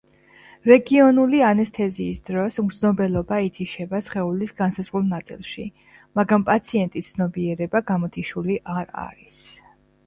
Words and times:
რეგიონული 0.69 1.41
ანესთეზიის 1.49 2.21
დროს 2.29 2.57
მგრძნობელობა 2.63 3.39
ითიშება 3.49 4.01
სხეულის 4.09 4.55
განსაზღვრულ 4.63 5.07
ნაწილში, 5.13 5.67
მაგრამ 6.21 6.49
პაციენტის 6.51 7.15
ცნობიერება 7.15 7.85
გამოთიშული 7.95 8.61
არ 8.81 8.93
არის. 9.09 9.41